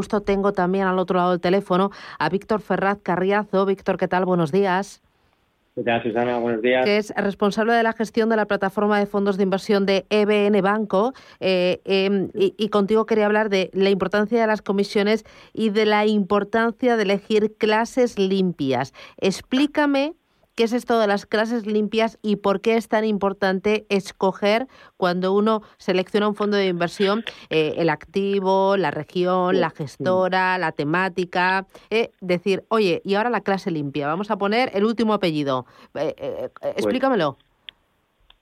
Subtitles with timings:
[0.00, 3.66] gusto tengo también al otro lado del teléfono a Víctor Ferraz Carriazo.
[3.66, 4.24] Víctor, ¿qué tal?
[4.24, 5.02] Buenos días.
[5.74, 6.38] ¿Qué tal, Susana?
[6.38, 6.86] Buenos días.
[6.86, 10.62] Que es responsable de la gestión de la plataforma de fondos de inversión de EBN
[10.62, 11.12] Banco.
[11.38, 16.06] Eh, em, y, contigo quería hablar de la importancia de las comisiones y de la
[16.06, 18.94] importancia de elegir clases limpias.
[19.18, 20.14] Explícame
[20.54, 25.32] ¿Qué es esto de las clases limpias y por qué es tan importante escoger cuando
[25.34, 31.66] uno selecciona un fondo de inversión eh, el activo, la región, la gestora, la temática?
[31.90, 35.66] Eh, decir, oye, y ahora la clase limpia, vamos a poner el último apellido.
[35.94, 37.36] Eh, pues explícamelo.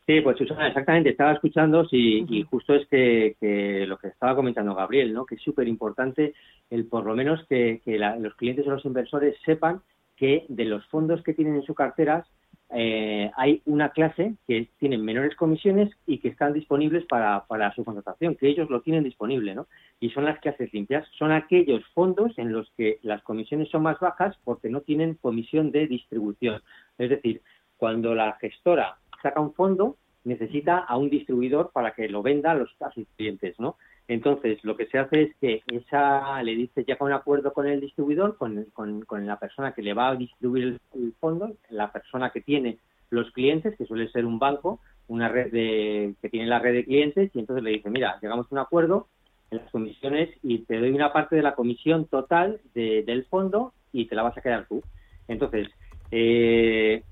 [0.09, 5.13] Sí, pues Susana, exactamente, estaba escuchando y justo es que, lo que estaba comentando Gabriel,
[5.13, 5.27] ¿no?
[5.27, 6.33] que es súper importante
[6.71, 7.83] el por lo menos que,
[8.19, 9.83] los clientes o los inversores sepan
[10.19, 12.27] que de los fondos que tienen en su cartera
[12.71, 17.83] eh, hay una clase que tienen menores comisiones y que están disponibles para, para, su
[17.83, 19.69] contratación, que ellos lo tienen disponible, ¿no?
[20.01, 23.99] Y son las clases limpias, son aquellos fondos en los que las comisiones son más
[24.01, 26.60] bajas porque no tienen comisión de distribución.
[26.99, 27.41] Es decir,
[27.79, 32.55] cuando la gestora saca un fondo, necesita a un distribuidor para que lo venda a,
[32.55, 33.77] los, a sus clientes, ¿no?
[34.09, 37.80] Entonces, lo que se hace es que esa le dice ya con acuerdo con el
[37.80, 42.40] distribuidor, con, con, la persona que le va a distribuir el, fondo, la persona que
[42.40, 42.79] tiene
[43.10, 46.84] los clientes, que suele ser un banco, una red de, que tiene la red de
[46.86, 49.09] clientes, y entonces le dice, mira, llegamos a un acuerdo
[49.51, 54.06] en las comisiones y te doy una parte de la comisión total del fondo y
[54.06, 54.82] te la vas a quedar tú.
[55.26, 55.68] Entonces,
[56.10, 57.02] eh,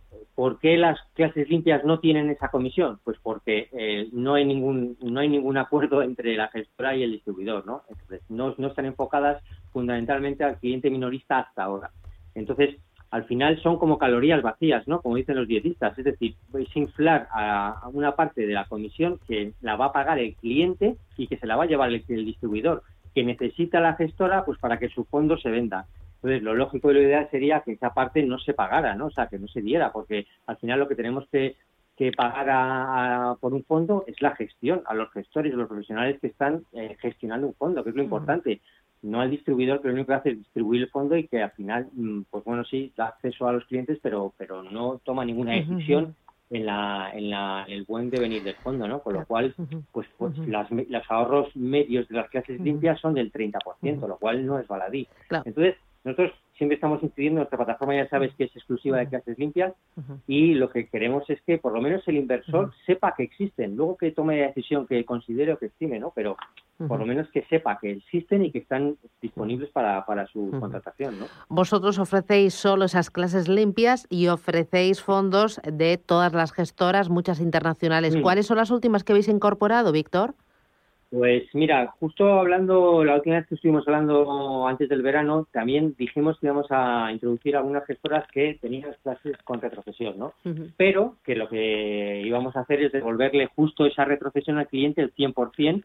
[0.47, 3.00] ¿Por qué las clases limpias no tienen esa comisión?
[3.02, 7.11] Pues porque eh, no hay ningún no hay ningún acuerdo entre la gestora y el
[7.11, 7.83] distribuidor, ¿no?
[8.28, 8.55] ¿no?
[8.56, 11.91] No están enfocadas fundamentalmente al cliente minorista hasta ahora.
[12.36, 12.77] Entonces,
[13.11, 15.00] al final son como calorías vacías, ¿no?
[15.00, 19.52] Como dicen los dietistas, es decir, es inflar a una parte de la comisión que
[19.62, 22.24] la va a pagar el cliente y que se la va a llevar el, el
[22.24, 22.84] distribuidor,
[23.17, 25.86] que necesita la gestora pues para que su fondo se venda.
[26.27, 29.07] Entonces, lo lógico y lo ideal sería que esa parte no se pagara, ¿no?
[29.07, 31.55] O sea, que no se diera, porque al final lo que tenemos que,
[32.17, 36.65] pagar por un fondo es la gestión, a los gestores, a los profesionales que están
[36.73, 38.61] eh, gestionando un fondo, que es lo importante.
[39.03, 41.53] No al distribuidor, que lo único que hace es distribuir el fondo y que al
[41.53, 45.53] final, mm, pues bueno, sí, da acceso a los clientes, pero, pero no toma ninguna
[45.53, 46.17] decisión
[46.51, 49.01] en, la, en la, el buen devenir del fondo, ¿no?
[49.01, 49.55] Con lo cual,
[49.92, 54.45] pues, pues las, los ahorros medios de las clases limpias son del 30%, lo cual
[54.45, 55.07] no es baladí.
[55.31, 59.74] Entonces, nosotros siempre estamos incidiendo, nuestra plataforma ya sabes que es exclusiva de clases limpias
[60.28, 63.96] y lo que queremos es que por lo menos el inversor sepa que existen, luego
[63.96, 66.12] que tome la decisión que considere o que estime, ¿no?
[66.14, 66.36] Pero
[66.86, 71.27] por lo menos que sepa que existen y que están disponibles para, su contratación, ¿no?
[71.48, 78.14] Vosotros ofrecéis solo esas clases limpias y ofrecéis fondos de todas las gestoras, muchas internacionales.
[78.14, 78.23] Mm.
[78.23, 80.34] ¿Cuáles son las últimas que habéis incorporado, Víctor?
[81.11, 86.39] Pues mira, justo hablando, la última vez que estuvimos hablando antes del verano, también dijimos
[86.40, 90.33] que íbamos a introducir algunas gestoras que tenían clases con retrocesión, ¿no?
[90.77, 95.14] Pero que lo que íbamos a hacer es devolverle justo esa retrocesión al cliente el
[95.14, 95.84] 100%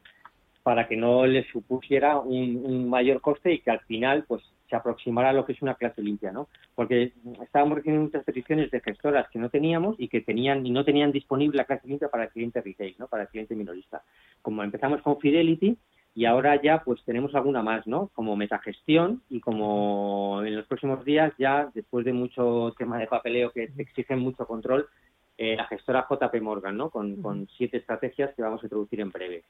[0.64, 5.30] para que no le supusiera un, mayor coste y que al final pues se aproximara
[5.30, 6.48] a lo que es una clase limpia, ¿no?
[6.76, 7.12] Porque
[7.44, 11.12] estábamos recibiendo muchas peticiones de gestoras que no teníamos y que tenían y no tenían
[11.12, 13.08] disponible la clase limpia para el cliente retail, ¿no?
[13.08, 14.04] Para el cliente minorista.
[14.42, 15.78] Como empezamos con Fidelity
[16.14, 18.10] y ahora ya pues tenemos alguna más, ¿no?
[18.14, 23.52] Como metagestión y como en los próximos días ya después de mucho tema de papeleo
[23.52, 24.88] que exigen mucho control,
[25.44, 26.92] eh, la gestora JP Morgan, ¿no?
[26.92, 29.44] Con, siete estrategias que vamos a introducir en breve.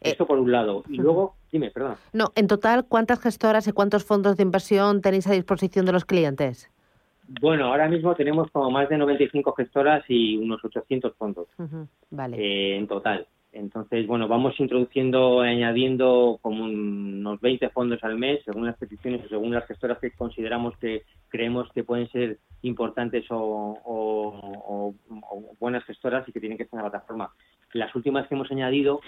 [0.00, 0.84] Esto por un lado.
[0.88, 1.96] Y luego, dime, perdón.
[2.14, 6.06] No, en total, ¿cuántas gestoras y cuántos fondos de inversión tenéis a disposición de los
[6.06, 6.70] clientes?
[7.42, 11.46] Bueno, ahora mismo tenemos como más de 95 gestoras y unos 800 fondos
[12.08, 12.38] vale.
[12.38, 13.26] Eh, en total.
[13.52, 19.28] Entonces, bueno, vamos introduciendo, añadiendo como unos 20 fondos al mes, según las peticiones o
[19.28, 24.94] según las gestoras que consideramos que creemos que pueden ser importantes o,
[25.60, 27.30] buenas gestoras y que tienen que estar en la plataforma.
[27.72, 29.00] Las últimas que hemos añadido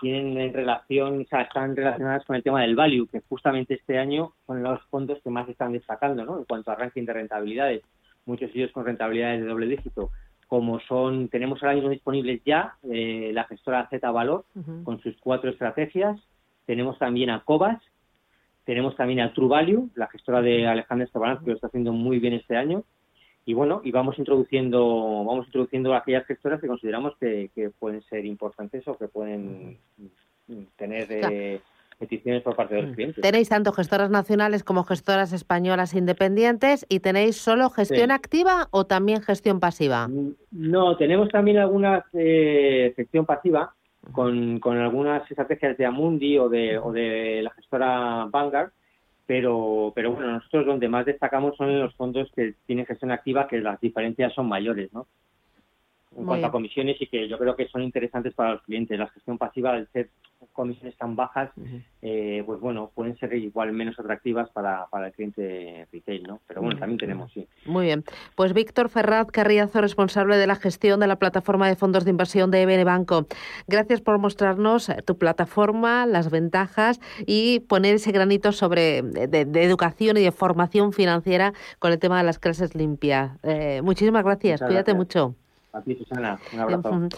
[0.00, 3.98] tienen en relación, o sea, están relacionadas con el tema del value, que justamente este
[3.98, 6.38] año son los fondos que más están destacando, ¿no?
[6.38, 7.82] En cuanto a ranking de rentabilidades,
[8.26, 10.10] muchos de ellos con rentabilidades de doble dígito
[10.52, 14.44] como son, tenemos ahora mismo disponibles ya eh, la gestora Z Valor
[14.84, 16.20] con sus cuatro estrategias,
[16.66, 17.82] tenemos también a Cobas,
[18.64, 22.18] tenemos también a True Value, la gestora de Alejandro Esteban, que lo está haciendo muy
[22.18, 22.84] bien este año,
[23.44, 28.86] y bueno, y vamos introduciendo, vamos introduciendo aquellas gestoras que consideramos que, pueden ser importantes
[28.86, 29.78] o que pueden
[30.76, 31.60] tener eh,
[31.98, 32.94] peticiones por parte de los mm.
[32.94, 33.22] clientes.
[33.22, 39.22] Tenéis tanto gestoras nacionales como gestoras españolas independientes y tenéis solo gestión activa o también
[39.22, 40.06] gestión pasiva.
[40.06, 43.74] Mm, no, tenemos también alguna eh, gestión pasiva,
[44.10, 48.72] con, con algunas estrategias de Amundi o de, o de la gestora Vanguard,
[49.26, 53.46] pero, pero bueno, nosotros donde más destacamos son en los fondos que tienen gestión activa,
[53.46, 55.06] que las diferencias son mayores, ¿no?
[56.32, 58.98] Cuanto a comisiones y que yo creo que son interesantes para los clientes.
[58.98, 60.10] La gestión pasiva, al ser
[60.52, 61.50] comisiones tan bajas,
[62.00, 66.40] eh, pues bueno, pueden ser igual menos atractivas para, para el cliente retail, ¿no?
[66.46, 67.46] Pero bueno, también tenemos, sí.
[67.66, 68.04] Muy bien.
[68.34, 72.50] Pues Víctor Ferraz Carriazo, responsable de la gestión de la plataforma de fondos de inversión
[72.50, 73.26] de EBN Banco.
[73.68, 80.22] Gracias por mostrarnos tu plataforma, las ventajas y poner ese granito sobre de, educación y
[80.22, 83.38] de formación financiera con el tema de las clases limpias.
[83.42, 84.60] Eh, muchísimas gracias.
[84.62, 85.36] Cuídate mucho.
[85.72, 86.40] A ti, Susana.
[86.52, 87.12] Un abrazo.